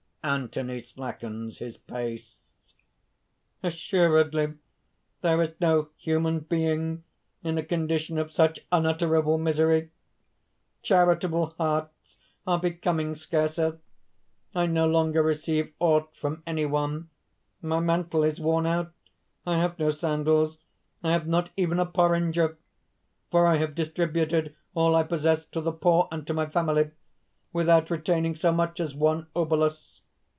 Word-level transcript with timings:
(Anthony 0.23 0.81
slackens 0.81 1.57
his 1.57 1.77
pace.) 1.77 2.41
"Assuredly 3.63 4.53
there 5.21 5.41
is 5.41 5.55
no 5.59 5.89
human 5.97 6.41
being 6.41 7.03
in 7.43 7.57
a 7.57 7.63
condition 7.63 8.19
of 8.19 8.31
such 8.31 8.59
unutterable 8.71 9.39
misery! 9.39 9.89
Charitable 10.83 11.55
hearts 11.57 12.19
are 12.45 12.59
becoming 12.59 13.15
scarcer. 13.15 13.79
I 14.53 14.67
no 14.67 14.85
longer 14.87 15.23
receive 15.23 15.73
aught 15.79 16.15
from 16.15 16.43
any 16.45 16.67
one. 16.67 17.09
My 17.63 17.79
mantle 17.79 18.23
is 18.23 18.39
worn 18.39 18.67
out. 18.67 18.93
I 19.47 19.57
have 19.57 19.79
no 19.79 19.89
sandals 19.89 20.59
I 21.03 21.13
have 21.13 21.25
not 21.25 21.49
even 21.57 21.79
a 21.79 21.85
porringer! 21.87 22.59
for 23.31 23.47
I 23.47 23.55
have 23.57 23.73
distributed 23.73 24.55
all 24.75 24.93
I 24.95 25.01
possessed 25.01 25.51
to 25.53 25.61
the 25.61 25.71
poor 25.73 26.07
and 26.11 26.27
to 26.27 26.33
my 26.35 26.45
family, 26.45 26.91
without 27.51 27.89
retaining 27.89 28.35
so 28.35 28.51
much 28.51 28.79
as 28.79 28.93
one 28.93 29.25
obolus. 29.35 29.87